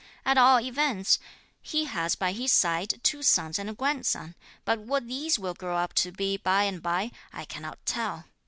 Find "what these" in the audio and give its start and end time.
4.79-5.37